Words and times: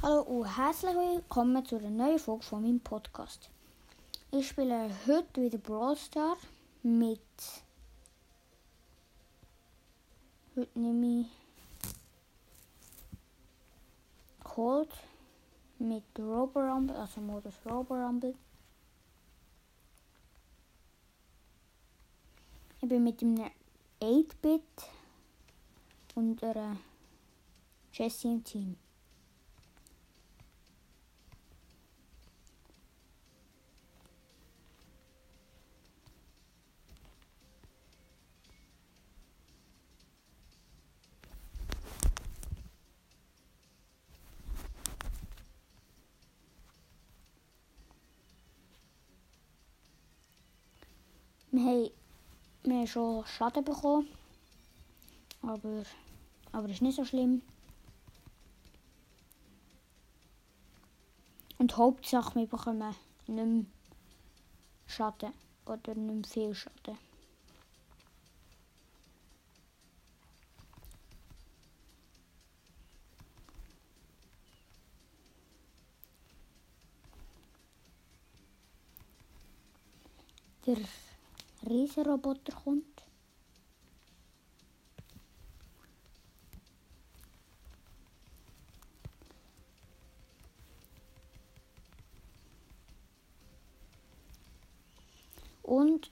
Hallo 0.00 0.20
und 0.20 0.56
herzlich 0.56 0.94
willkommen 0.94 1.66
zu 1.66 1.76
einer 1.76 1.90
neuen 1.90 2.20
Folge 2.20 2.44
von 2.44 2.62
meinem 2.62 2.78
Podcast. 2.78 3.50
Ich 4.30 4.46
spiele 4.46 4.88
heute 5.08 5.42
wieder 5.42 5.58
Brawl 5.58 5.96
Star 5.96 6.36
mit. 6.84 7.18
Heute 10.54 10.78
nehme 10.78 11.22
ich 11.22 11.26
Cold 14.44 14.88
mit 15.80 16.04
Robo 16.16 16.60
Rumble, 16.60 16.94
also 16.94 17.20
Modus 17.20 17.54
Robo 17.68 17.94
Rumble. 17.94 18.36
Ich 22.80 22.88
bin 22.88 23.02
mit 23.02 23.20
einem 23.20 23.50
8-Bit 24.00 24.62
und 26.14 26.44
einer 26.44 26.76
Jessie 27.92 28.28
im 28.28 28.44
Team. 28.44 28.76
Wir 51.58 51.90
haben, 52.72 52.86
schon 52.86 53.26
Schaden 53.26 53.64
bekommen. 53.64 54.06
Aber, 55.42 55.82
aber 56.52 56.68
ist 56.68 56.82
nicht 56.82 56.94
so 56.94 57.04
schlimm. 57.04 57.42
Und 61.58 61.76
Hauptsache, 61.76 62.38
wir 62.38 62.46
bekommen 62.46 62.94
nicht 63.26 63.44
mehr 63.44 63.64
Schaden. 64.86 65.32
Oder 65.66 65.96
nicht 65.96 66.36
mehr 66.36 66.46
viel 66.46 66.54
Schaden. 66.54 66.96
Der 80.64 81.07
Riesenroboter 81.66 82.52
kommt. 82.52 82.84
Und, 95.62 96.10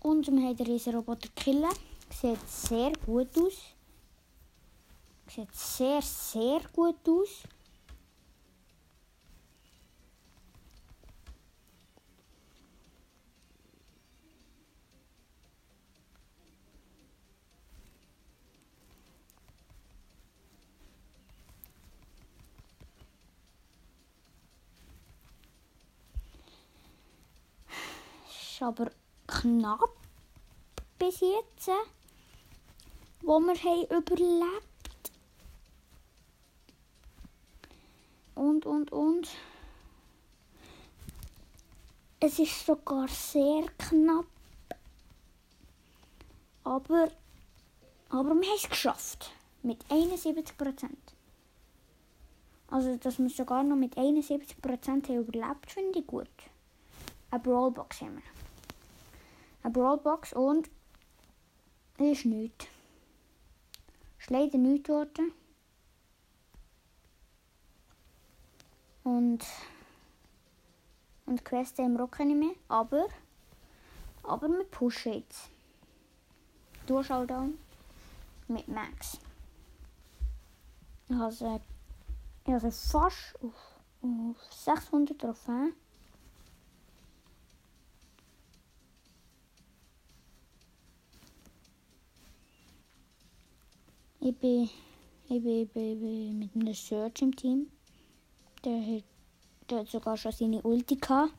und 0.00 0.26
wir 0.28 0.48
haben 0.48 0.56
den 0.56 0.66
Riesenroboter 0.66 1.28
killen. 1.36 1.68
Sieht 2.10 2.48
sehr 2.48 2.92
gut 3.04 3.36
aus. 3.36 3.74
Sieht 5.28 5.54
sehr, 5.54 6.00
sehr 6.00 6.60
gut 6.72 7.06
aus. 7.06 7.44
ist 28.53 28.53
aber 28.64 28.90
knapp 29.26 29.90
bis 30.98 31.20
jetzt, 31.20 31.70
wo 33.20 33.38
wir 33.38 33.54
haben 33.54 33.96
überlebt. 33.98 35.12
Und, 38.34 38.64
und, 38.66 38.90
und. 38.90 39.28
Es 42.20 42.38
ist 42.38 42.64
sogar 42.64 43.06
sehr 43.08 43.66
knapp. 43.78 44.26
Aber, 46.64 47.10
aber 48.08 48.34
wir 48.34 48.48
haben 48.48 48.56
es 48.56 48.68
geschafft. 48.68 49.30
Mit 49.62 49.84
71 49.90 50.56
Prozent. 50.56 51.14
Also, 52.68 52.96
dass 52.96 53.18
wir 53.18 53.28
sogar 53.28 53.62
noch 53.62 53.76
mit 53.76 53.96
71 53.96 54.60
Prozent 54.60 55.08
überlebt, 55.10 55.70
finde 55.70 55.98
ich 55.98 56.06
gut. 56.06 56.28
Eine 57.30 57.40
Brawlbox 57.40 58.00
haben 58.00 58.16
wir 58.16 58.33
eine 59.64 59.72
Brawlbox 59.72 60.32
und 60.32 60.70
ist 61.98 62.24
nichts. 62.24 62.66
Ist 64.20 64.30
leider 64.30 64.58
nichts 64.58 64.86
geworden. 64.86 65.32
Und 69.02 69.44
und 71.26 71.44
Quest 71.44 71.78
im 71.78 71.96
Rock 71.96 72.20
nicht 72.20 72.38
mehr, 72.38 72.54
aber 72.68 73.06
aber 74.22 74.48
wir 74.48 74.64
pushen 74.64 75.14
jetzt. 75.14 75.48
Durchschalldown 76.86 77.58
mit 78.48 78.68
Max. 78.68 79.18
Ich 81.08 81.16
habe, 81.16 81.60
ich 82.46 82.52
habe 82.52 82.70
fast 82.70 83.34
auf, 83.42 83.80
auf 84.02 84.36
600 84.50 85.18
Trophäen. 85.18 85.74
Ich 94.26 94.34
bin, 94.36 94.70
ich 95.28 95.42
bin, 95.42 95.64
ich 95.64 95.68
bin, 95.68 95.92
ich 95.92 96.00
bin 96.00 96.38
mit 96.38 96.54
einem 96.54 96.72
Search 96.72 97.20
im 97.20 97.36
Team. 97.36 97.70
Der 98.64 98.80
hat, 98.80 99.04
der 99.68 99.80
hat 99.80 99.88
sogar 99.88 100.16
schon 100.16 100.32
seine 100.32 100.62
Ulti 100.62 100.96
gehabt. 100.96 101.34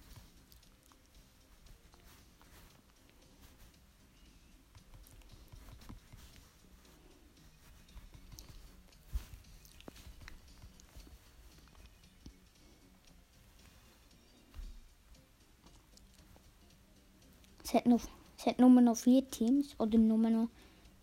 Es 17.64 17.74
hat, 17.74 17.88
noch, 17.88 18.02
es 18.38 18.46
hat 18.46 18.60
nur 18.60 18.70
noch 18.70 18.96
vier 18.96 19.28
Teams. 19.32 19.74
Oder 19.80 19.98
nur 19.98 20.20
noch, 20.20 20.50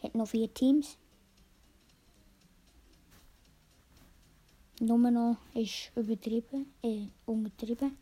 hat 0.00 0.14
noch 0.14 0.28
vier 0.28 0.54
Teams. 0.54 0.96
Noch 4.82 4.98
ist 5.54 5.92
übertrieben, 5.94 6.66
äh, 6.82 7.06
untertrieben. 7.24 7.96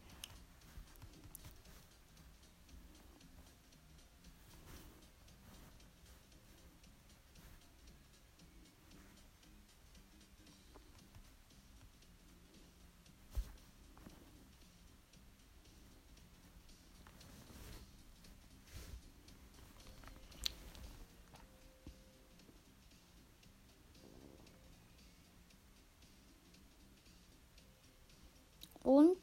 Und, 28.83 29.19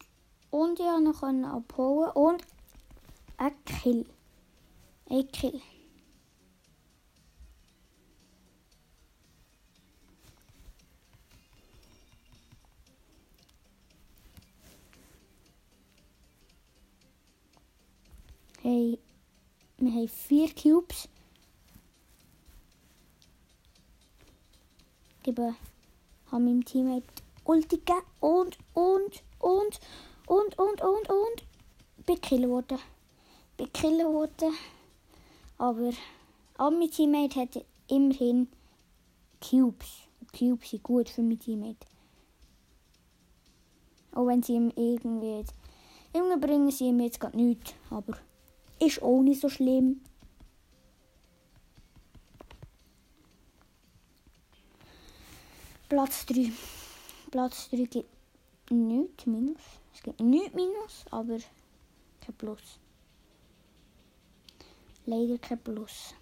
konnte 0.87 1.03
noch 1.03 1.53
abholen 1.55 2.11
und 2.11 2.43
ein 3.37 3.51
Kill. 3.65 4.05
Ein 5.09 5.27
Kill. 5.31 5.61
Hey, 18.61 18.99
wir 19.77 19.91
haben 19.91 20.07
vier 20.07 20.53
Cubes. 20.53 21.07
Gebe, 25.23 25.55
haben 26.31 26.45
meinem 26.45 26.65
Teammate 26.65 27.05
Ulti 27.45 27.81
und, 28.19 28.57
und, 28.73 29.23
und, 29.39 29.79
und, 30.27 30.59
und, 30.59 30.81
und, 30.81 31.09
und. 31.09 31.43
Bekillt 32.05 32.47
worden. 32.47 32.77
Bekillt 33.57 34.03
worden. 34.05 34.53
Aber, 35.57 35.91
aber 36.57 36.71
mein 36.71 36.91
Teammate 36.91 37.41
hat 37.41 37.65
immerhin 37.87 38.47
Cubes. 39.41 39.87
Cubes 40.37 40.69
sind 40.69 40.83
gut 40.83 41.09
für 41.09 41.23
mein 41.23 41.39
Teammate. 41.39 41.87
Auch 44.13 44.27
wenn 44.27 44.43
sie 44.43 44.53
ihm 44.53 44.71
irgendwie 44.75 45.37
jetzt, 45.37 45.53
irgendwie 46.13 46.39
bringen 46.39 46.71
sie 46.71 46.85
ihm 46.85 46.99
jetzt 46.99 47.19
gerade 47.19 47.37
nichts, 47.37 47.73
aber 47.89 48.17
ist 48.79 49.01
auch 49.01 49.21
nicht 49.21 49.41
so 49.41 49.49
schlimm. 49.49 50.01
Platz 55.89 56.25
3. 56.25 56.51
Platz 57.31 57.69
3 57.69 57.77
gibt 57.85 58.09
nichts 58.71 59.25
Minus. 59.25 59.61
Es 59.97 60.03
gibt 60.03 60.19
nichts 60.19 60.53
Minus, 60.53 61.05
aber 61.09 61.39
kein 62.21 62.35
Plus. 62.37 62.79
Leider 65.07 65.39
kein 65.39 65.57
Plus. 65.57 66.13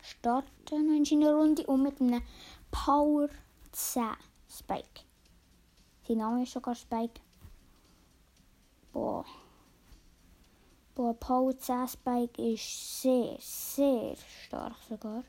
Starten 0.00 0.94
in 0.94 1.04
seiner 1.04 1.34
Runde 1.34 1.66
und 1.66 1.82
mit 1.82 2.00
einem 2.00 2.22
Power 2.70 3.28
10 3.72 4.12
Spike. 4.48 5.00
Sein 6.06 6.18
Name 6.18 6.44
ist 6.44 6.52
sogar 6.52 6.76
Spike. 6.76 7.20
Boah. 8.92 9.24
Boah, 10.94 11.14
Power 11.14 11.58
10 11.58 11.88
Spike 11.88 12.40
ist 12.40 13.02
sehr, 13.02 13.38
sehr 13.40 14.16
stark 14.16 14.76
sogar. 14.88 15.24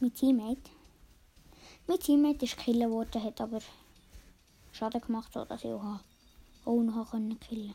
Mein 0.00 0.14
Teammate. 0.14 0.70
Mein 1.88 1.98
Teammate 1.98 2.44
ist 2.44 2.56
killen 2.56 2.90
worden, 2.90 3.22
hat 3.22 3.40
aber 3.40 3.60
Schaden 4.70 5.00
gemacht, 5.00 5.32
sodass 5.32 5.64
ich 5.64 5.72
auch, 5.72 6.00
auch 6.64 6.82
noch 6.82 7.10
killen 7.10 7.38
konnte. 7.40 7.74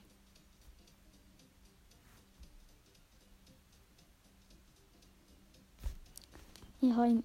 Ich 6.79 6.91
habe 6.91 7.09
ihm, 7.09 7.23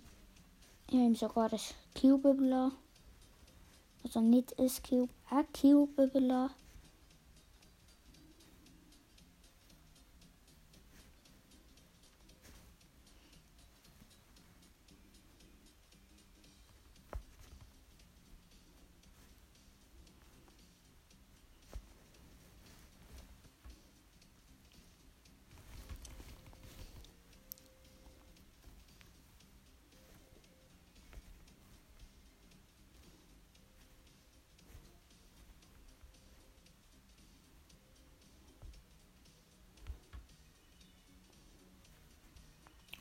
ich 0.89 0.95
habe 0.95 1.05
ihm 1.05 1.15
sogar 1.15 1.53
ein 1.53 1.61
Cube 2.01 2.31
überlassen. 2.31 2.77
Also 4.03 4.21
nicht 4.21 4.59
ein 4.59 4.71
Cube, 4.89 5.13
ein 5.31 5.47
Cube 5.53 6.03
überlassen. 6.03 6.68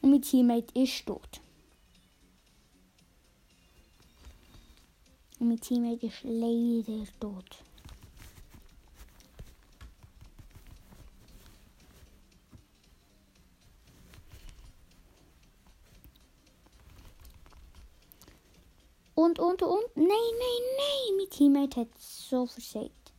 Mein 0.10 0.22
Teammate 0.22 0.74
ist 0.80 1.06
tot. 1.06 1.42
Und 5.38 5.50
mein 5.50 5.60
Teammate 5.60 6.06
ist 6.06 6.24
leider 6.24 7.06
tot. 7.20 7.64
Und, 19.14 19.40
und, 19.40 19.62
und. 19.62 19.96
Nein, 19.96 20.08
nein, 20.08 20.64
nein. 20.78 21.18
Mein 21.18 21.30
Teammate 21.30 21.82
hat 21.82 21.90
so 22.00 22.46
versagt. 22.46 23.12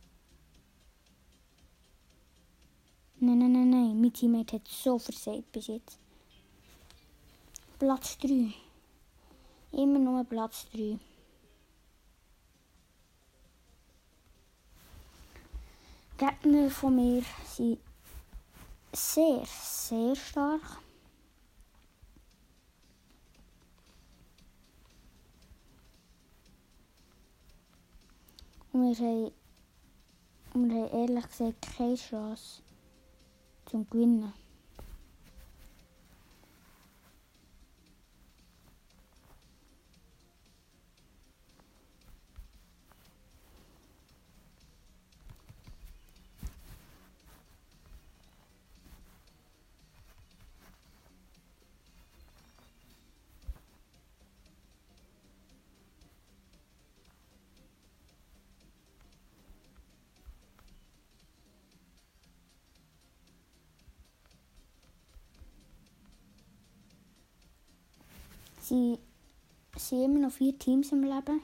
Nein, 3.19 3.37
nein, 3.37 3.51
nein, 3.51 3.69
nein. 3.69 4.01
Mein 4.01 4.11
Teammate 4.11 4.55
hat 4.55 4.67
so 4.67 4.97
versagt 4.97 5.55
jetzt. 5.55 5.99
Platz 7.79 8.17
3. 8.17 8.53
Immer 9.71 9.99
nur 9.99 10.25
Platz 10.25 10.67
3. 10.73 10.99
Gegner 16.17 16.69
von 16.69 16.93
mir 16.97 17.23
sind 17.45 17.79
sehr, 18.91 19.45
sehr 19.45 20.13
stark. 20.13 20.61
Und 28.73 28.81
wir 28.81 29.07
haben, 29.07 29.31
wir 30.53 30.83
haben 30.83 30.99
ehrlich 30.99 31.29
gesagt 31.29 31.77
keine 31.77 31.95
Chance 31.95 32.61
zum 33.67 33.89
Gewinnen. 33.89 34.33
Sie 68.69 68.99
sind 69.77 70.03
immer 70.03 70.19
noch 70.19 70.31
vier 70.31 70.55
Teams 70.59 70.91
im 70.91 71.01
Leben. 71.01 71.41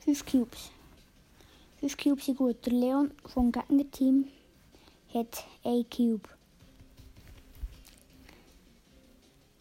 Fünf 0.00 0.26
Cubes. 0.26 0.70
Fünf 1.78 1.96
Cubes 1.96 2.26
sind 2.26 2.38
gut. 2.38 2.66
Der 2.66 2.72
Leon 2.72 3.12
vom 3.24 3.52
Gegnerteam 3.52 4.26
hat 5.14 5.44
ein 5.62 5.88
Cube. 5.88 6.35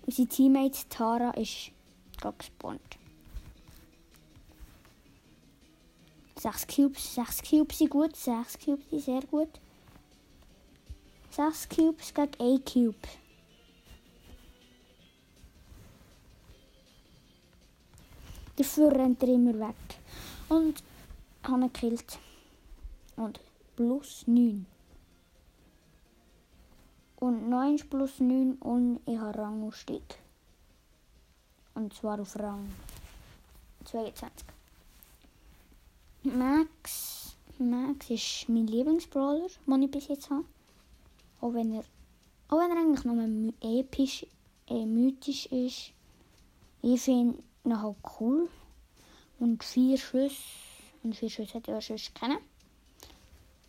Unsere 0.06 0.28
Teammate 0.28 0.88
Tara 0.90 1.32
ist 1.32 1.72
gerade 2.18 2.38
gespawnt. 2.38 2.98
Sechs 6.38 6.68
Cubes, 6.68 7.16
sechs 7.16 7.42
Cubes 7.42 7.78
sind 7.80 7.90
gut, 7.90 8.16
sechs 8.16 8.60
Cubes 8.60 8.88
sind 8.90 9.02
sehr 9.02 9.22
gut. 9.22 9.50
Sechs 11.32 11.68
Cubes 11.68 12.14
gegen 12.14 12.32
ein 12.40 12.64
Cube. 12.64 13.08
Dafür 18.58 18.92
rennt 18.92 19.22
er 19.24 19.30
immer 19.30 19.60
weg. 19.60 19.76
Und 20.50 20.84
hat 21.44 21.52
ihn 21.52 21.62
gekillt. 21.62 22.20
Und 23.18 23.40
plus 23.76 24.24
9. 24.28 24.66
Und 27.18 27.50
9 27.50 27.78
plus 27.90 28.20
9 28.20 28.56
und 28.56 29.00
ich 29.06 29.18
habe 29.18 29.38
Rangaufstieg. 29.38 30.04
Und 31.74 31.94
zwar 31.94 32.20
auf 32.20 32.38
Rang 32.40 32.68
22. 33.86 34.48
Max, 36.24 37.36
Max 37.60 38.10
ist 38.10 38.50
mein 38.50 38.68
Lieblingsbrawler, 38.68 39.48
den 39.68 39.84
ich 39.84 39.92
bis 39.92 40.08
jetzt 40.08 40.30
habe. 40.30 40.46
Auch 41.42 41.54
wenn 41.54 41.74
er, 41.74 41.84
auch 42.50 42.58
wenn 42.58 42.72
er 42.72 42.78
eigentlich 42.78 43.06
nur 43.06 43.54
episch, 43.62 44.26
äh, 44.68 44.86
mythisch 44.86 45.46
ist. 45.48 45.92
Ich 46.82 47.02
finde 47.02 47.38
ihn 47.64 47.82
halt 47.82 47.98
cool. 48.20 48.50
Und 49.40 49.64
vier 49.64 49.98
Schüsse. 49.98 50.36
Und 51.04 51.16
vier 51.16 51.30
Schüsse 51.30 51.56
hätte 51.56 51.72
ich 51.72 51.78
auch 51.78 51.82
schon 51.82 52.14
kennen. 52.14 52.38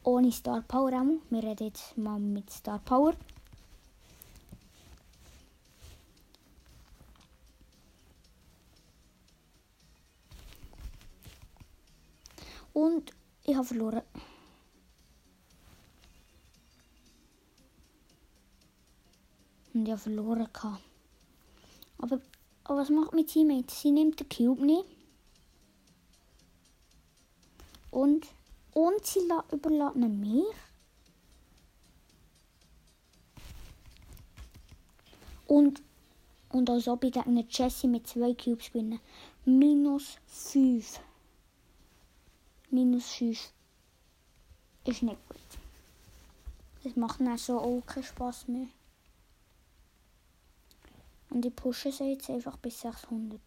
Ohne 0.05 0.31
Star 0.33 0.63
Power 0.63 0.93
auch. 0.93 1.21
Wir 1.31 1.43
reden 1.43 1.67
jetzt 1.67 1.99
mal 1.99 2.19
mit 2.19 2.49
Star 2.51 2.79
Power. 2.79 3.15
Und 12.77 13.11
ich 13.43 13.57
habe 13.57 13.65
verloren. 13.65 14.03
Und 19.73 19.87
ich 19.87 19.93
habe 19.93 20.03
verloren. 20.03 20.47
Aber, 21.97 22.21
aber 22.65 22.77
was 22.79 22.91
macht 22.91 23.15
mein 23.15 23.27
Teammate? 23.27 23.75
Sie 23.75 23.91
nimmt 23.91 24.21
den 24.21 24.29
Cube 24.29 24.67
nicht. 24.67 24.85
Und, 27.91 28.27
und 28.75 29.07
sie 29.07 29.21
überlässt 29.53 29.97
ihn 29.97 30.21
mir. 30.21 30.45
Und, 35.47 35.81
und 36.51 36.69
als 36.69 36.89
ob 36.89 37.05
ich 37.05 37.13
gegen 37.13 37.47
Jesse 37.49 37.89
mit 37.89 38.07
zwei 38.07 38.35
Cubes 38.35 38.71
gewinne. 38.71 39.01
Minus 39.47 40.19
5. 40.27 41.01
Minus 42.71 43.13
5. 43.13 43.53
Ist 44.85 45.03
nicht 45.03 45.29
gut. 45.29 45.39
Das 46.83 46.97
macht 46.97 47.21
dann 47.21 47.39
so 47.39 47.59
auch 47.61 47.83
keinen 47.87 48.05
Spaß 48.05 48.49
mehr. 48.49 48.69
Und 51.31 51.45
ich 51.45 51.55
pushe 51.55 51.93
sie 51.93 52.13
jetzt 52.13 52.31
einfach 52.31 52.57
bis 52.57 52.81
600. 52.81 53.41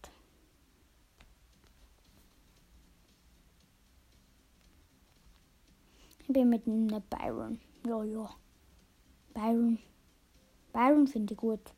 Ich 6.20 6.32
bin 6.32 6.48
mit 6.48 6.66
einem 6.66 6.88
Byron. 7.08 7.60
Ja, 7.86 8.04
ja. 8.04 8.30
Byron. 9.34 9.78
Byron 10.72 11.06
finde 11.06 11.34
ich 11.34 11.40
gut. 11.40 11.72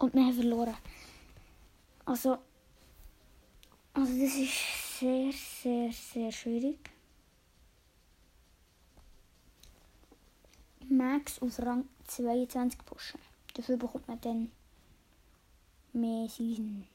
Und, 0.00 0.14
wir 0.14 0.24
haben 0.24 0.32
verloren. 0.32 0.74
Also, 2.06 2.38
also 3.92 4.12
das 4.18 4.34
ist 4.34 4.98
sehr, 4.98 5.30
sehr, 5.30 5.92
sehr 5.92 6.32
schwierig. 6.32 6.78
Max 10.88 11.38
auf 11.42 11.58
Rang 11.58 11.86
22 12.06 12.82
pushen. 12.86 13.20
Dafür 13.52 13.76
bekommt 13.76 14.08
man 14.08 14.18
dann 14.22 14.50
mehr 15.92 16.26
Season. 16.30 16.86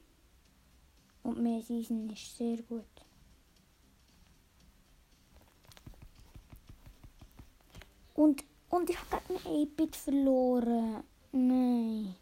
Und 1.22 1.38
mehr 1.40 1.62
Season 1.62 2.10
ist 2.10 2.36
sehr 2.36 2.56
gut. 2.62 2.84
Und, 8.14 8.42
und 8.68 8.90
ich 8.90 8.98
habe 8.98 9.10
gerade 9.10 9.48
ein 9.48 9.68
8-Bit 9.68 9.94
verloren. 9.94 11.04
Nein. 11.30 12.16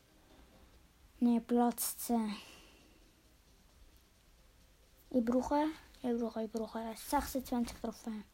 Nein, 1.25 1.43
Platz 1.43 1.97
10. 1.97 2.37
Ich 5.09 5.25
brauche, 5.25 5.69
ich 6.03 6.21
brauche, 6.21 6.43
ich 6.43 6.53
brauche 6.53 6.81
26 6.95 7.79
Trophäen. 7.81 8.25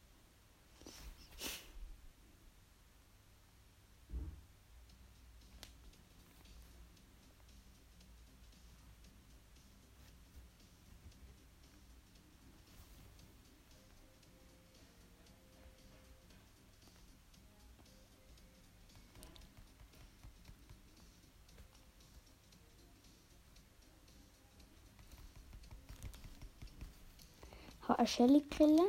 Habe 27.87 27.99
eine 27.99 28.07
Shelly 28.07 28.41
killen. 28.41 28.87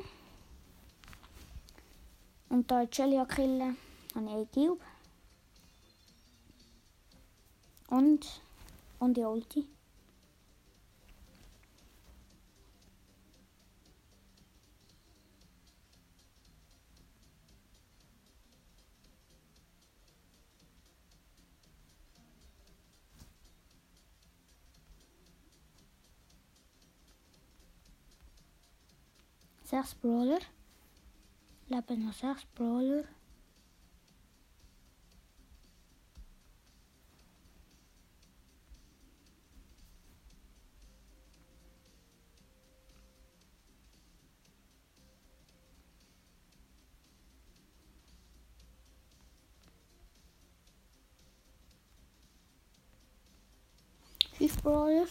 Und 2.49 2.71
da 2.71 2.85
die 2.85 2.95
Shelly 2.95 3.25
killen, 3.27 3.77
habe 4.15 4.27
ich 4.27 4.33
einen 4.33 4.51
Cube. 4.51 4.81
Und, 7.89 8.41
und 8.99 9.17
die 9.17 9.23
Ulti. 9.23 9.67
Sechs 29.73 29.95
Brawler. 29.95 30.41
Leben 31.69 32.05
noch 32.05 32.13
sechs 32.13 32.45
Brawler. 32.55 33.05
Fünf 54.37 54.63
Brawler. 54.63 55.07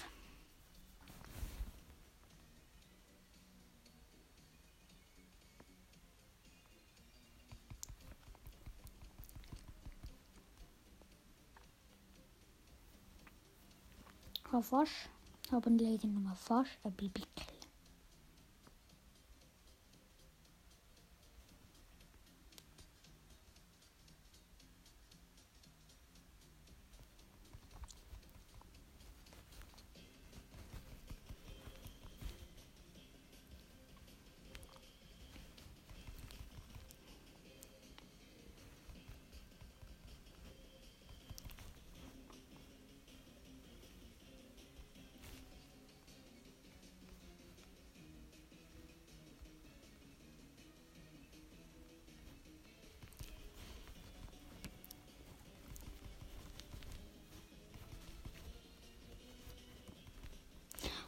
Habe 14.52 14.64
fast, 14.64 15.10
haben 15.52 15.78
leider 15.78 16.08
nur 16.08 16.36
fast 16.36 16.72
ein 16.84 16.92
Baby 16.94 17.24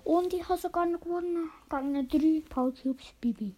Und 0.03 0.33
ich 0.33 0.48
habe 0.48 0.60
sogar 0.60 0.86
noch 0.86 1.00
gewonnen 1.00 1.50
gegen 1.69 2.07
drei 2.07 2.43
Paul 2.50 2.74
Cubes 2.74 3.13
Bibi. 3.22 3.55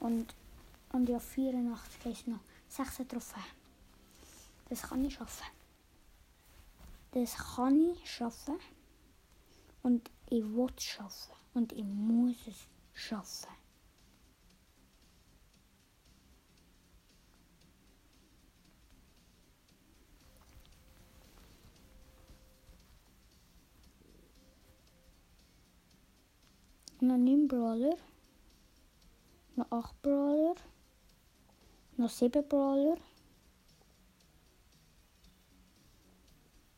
Und, 0.00 0.34
und 0.92 1.08
ja, 1.08 1.18
84 1.18 2.12
ist 2.12 2.28
noch 2.28 2.40
6 2.68 3.08
Trophäen. 3.08 3.42
Das 4.68 4.82
kann 4.82 5.04
ich 5.04 5.14
schaffen. 5.14 5.46
Das 7.12 7.36
kann 7.36 7.90
ich 7.92 8.10
schaffen. 8.10 8.58
Und 9.82 10.10
ich 10.30 10.44
will 10.44 10.68
es 10.76 10.84
schaffen. 10.84 11.34
Und 11.54 11.72
ich 11.72 11.84
muss 11.84 12.36
es 12.46 12.66
schaffen. 12.92 13.57
na 27.00 27.16
9 27.16 27.46
brawler, 27.46 27.98
na 29.56 29.66
8 29.70 29.94
brawler, 30.02 30.56
na 31.96 32.08
7 32.08 32.42
brawler, 32.42 32.98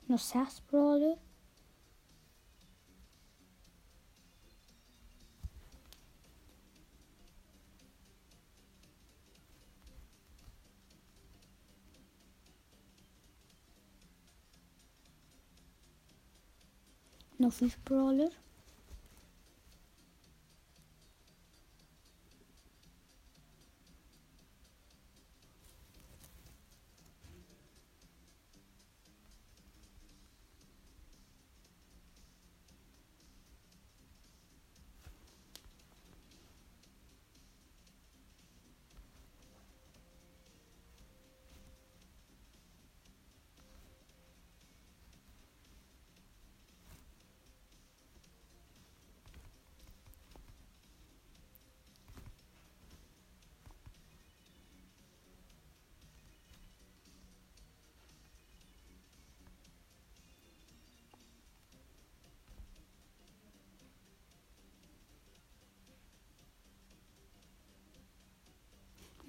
na 0.09 0.19
6 0.19 0.61
brawler. 0.71 1.19
Nog 17.41 17.55
5 17.55 17.79
brawler. 17.85 18.50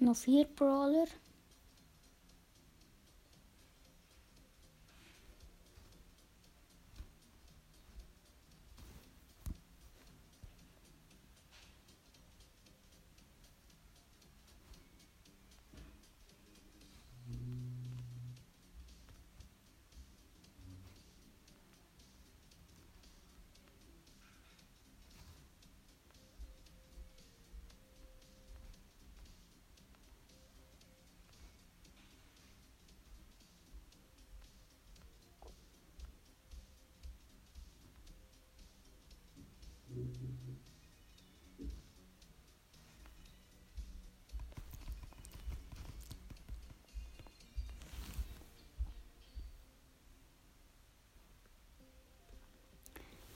Noch 0.02 0.16
4 0.16 0.46
Brawler. 0.56 1.06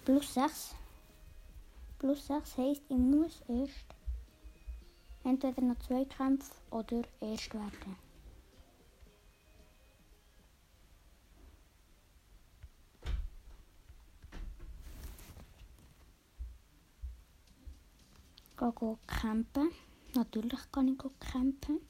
Plus 0.06 0.34
6. 0.34 0.76
Plus 1.98 2.26
6 2.28 2.58
heisst, 2.58 2.82
ich 2.88 2.96
muss 2.96 3.42
erst 3.48 3.86
entweder 5.24 5.60
noch 5.62 5.78
zwei 5.80 6.04
Kämpfe 6.04 6.52
oder 6.70 7.02
erst 7.20 7.52
werden. 7.52 7.96
Gehen 18.56 18.98
campen. 19.08 19.72
Natürlich 20.14 20.70
kann 20.70 20.86
ich 20.86 20.98
campen. 21.18 21.80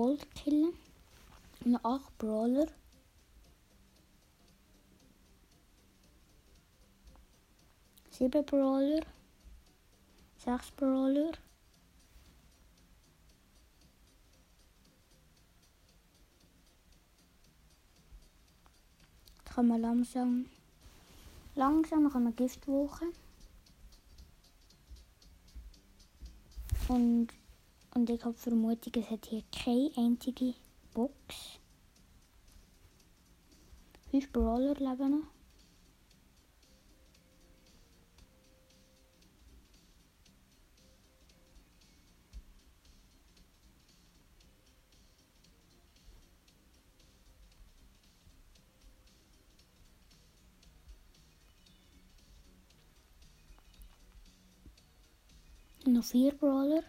Cold 0.00 0.34
killen. 0.34 0.72
Noch 1.66 1.84
8 1.84 2.16
Brawler. 2.16 2.68
Sieben 8.10 8.46
Brawler. 8.46 9.04
Sechs 10.38 10.70
Brawler. 10.70 11.32
Jetzt 19.36 19.54
kann 19.54 19.68
man 19.68 19.82
langsam, 19.82 20.46
langsam 21.56 22.10
kann 22.10 22.24
man 22.24 22.36
Giftwoche. 22.36 23.04
Und, 26.88 27.28
und 27.94 28.08
ich 28.10 28.24
habe 28.24 28.34
Vermutung, 28.34 28.92
es 29.02 29.10
hat 29.10 29.26
hier 29.26 29.42
keine 29.52 29.90
einzige 29.96 30.54
Box. 30.94 31.58
Fünf 34.10 34.32
Brawler 34.32 34.74
leben 34.74 35.10
noch. 35.10 35.40
Nog 55.86 56.04
vier 56.04 56.32
brawler. 56.32 56.84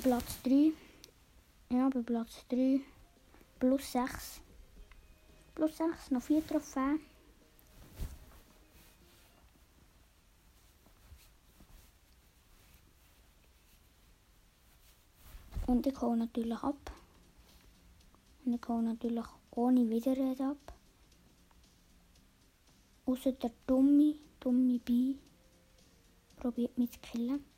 Bei 0.00 0.08
Platz 0.08 0.42
3. 0.44 0.72
Ja, 1.68 1.90
bei 1.90 2.00
Platz 2.00 2.46
3. 2.48 2.80
Plus 3.58 3.92
6. 3.92 4.40
Plus 5.54 5.76
6, 5.76 6.10
noch 6.12 6.22
4 6.22 6.46
Trophäen. 6.46 7.00
Und 15.66 15.86
ich 15.86 16.00
hole 16.00 16.16
natürlich 16.16 16.62
ab. 16.62 16.92
Und 18.46 18.54
ich 18.54 18.68
hole 18.68 18.82
natürlich 18.82 19.26
ohne 19.50 19.90
Widerrede 19.90 20.44
ab. 20.44 20.72
Außer 23.04 23.32
der 23.32 23.50
dumme, 23.66 24.14
dumme 24.38 24.78
Bi 24.78 25.18
probiert 26.38 26.78
mich 26.78 26.90
zu 26.92 27.00
killen. 27.00 27.49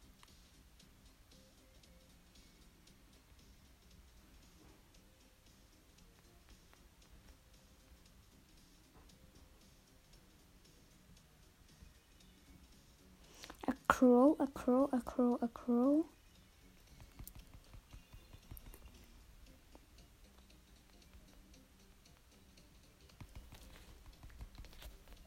Crow, 14.03 14.37
a 14.41 14.49
crow, 14.49 14.89
a 14.93 15.01
crow, 15.01 15.39
a 15.41 15.47
crow. 15.47 16.05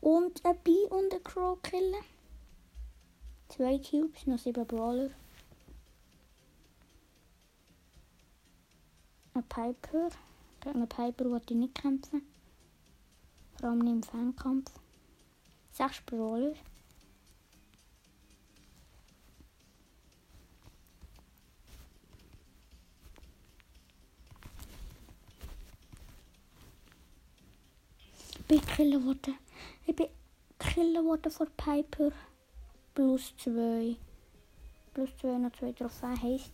Und 0.01 0.45
ein 0.45 0.57
Bee 0.65 0.87
und 0.89 1.13
ein 1.13 1.23
Crow 1.23 1.57
killen. 1.61 2.03
Zwei 3.47 3.79
Cubes, 3.79 4.27
noch 4.27 4.39
sieben 4.39 4.67
Brawler. 4.67 5.09
Piper. 9.47 10.09
Gegen 10.59 10.75
einen 10.75 10.89
Piper 10.89 11.31
wollte 11.31 11.53
ich 11.53 11.59
nicht 11.61 11.75
kämpfen. 11.75 12.23
Vor 13.57 13.69
allem 13.69 13.79
nicht 13.79 13.93
im 13.93 14.03
Fernkampf. 14.03 14.69
Sechs 15.71 16.01
Brawler. 16.01 16.55
Killen 28.75 29.05
worden. 29.05 29.37
Ich 29.85 29.95
bin 29.95 30.07
killen 30.59 31.05
worden 31.05 31.31
von 31.31 31.47
Piper. 31.55 32.11
Plus 32.93 33.33
zwei. 33.37 33.95
Plus 34.93 35.09
zwei 35.17 35.37
noch 35.37 35.53
zwei 35.53 35.71
Trophäen 35.71 36.21
heisst. 36.21 36.51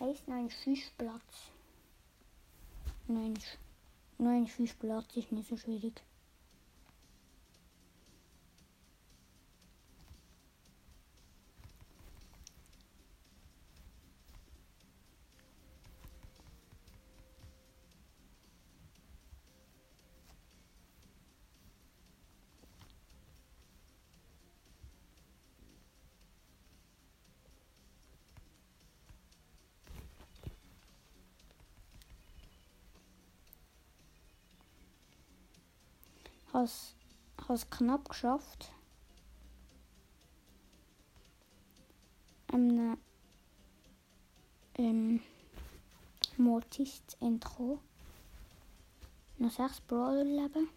Heisst 0.00 0.26
noch 0.26 0.34
ein 0.34 0.50
Platz. 0.98 1.52
Nein, 3.06 3.34
nein, 4.18 4.48
Platz 4.80 5.16
ist 5.16 5.30
nicht 5.30 5.48
so 5.48 5.56
schwierig. 5.56 6.02
Es 36.62 37.68
knapp 37.70 38.08
geschafft. 38.08 38.70
Einem 42.52 42.96
ähm, 44.76 45.20
Mortis 46.36 47.02
entkommen. 47.20 47.80
Noch 49.38 49.50
sechs 49.50 49.80
Brawler 49.80 50.24
leben. 50.24 50.68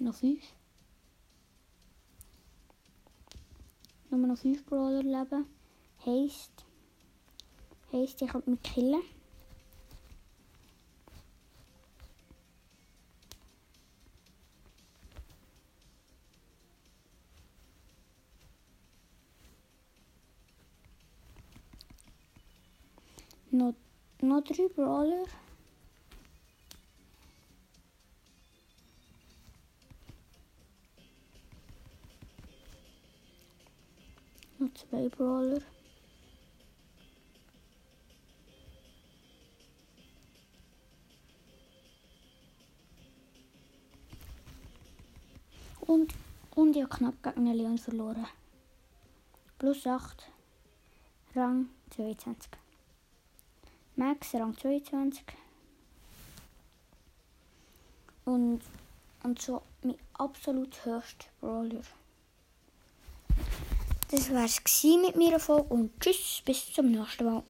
Noch 0.00 0.14
fünf. 4.14 4.26
nur 4.26 4.28
noch 4.28 4.38
5 4.38 4.64
Brawler 4.66 5.02
leben. 5.02 5.46
Heisst, 6.04 6.64
heisst 7.92 8.22
ich 8.22 8.28
könnte 8.28 8.50
mich 8.50 8.62
killen. 8.62 9.02
Noch. 23.50 23.74
Zwei 34.74 35.08
Brawler. 35.08 35.60
Und, 45.80 46.14
und 46.54 46.76
habe 46.76 46.88
knapp 46.88 47.22
gegen 47.22 47.46
Leon 47.52 47.78
verloren. 47.78 48.26
Plus 49.58 49.86
8. 49.86 50.30
Rang 51.34 51.68
22. 51.90 52.50
Max 53.96 54.34
Rang 54.34 54.56
22. 54.56 55.24
Und, 58.24 58.62
und 59.22 59.42
so 59.42 59.62
mein 59.82 59.98
absolut 60.14 60.84
höchster 60.84 61.28
Brawler. 61.40 61.82
Das 64.16 64.32
war 64.32 64.44
es 64.44 64.62
mit 64.84 65.16
meiner 65.16 65.40
Folge 65.40 65.74
und 65.74 65.98
tschüss, 65.98 66.40
bis 66.44 66.72
zum 66.72 66.92
nächsten 66.92 67.24
Mal. 67.24 67.42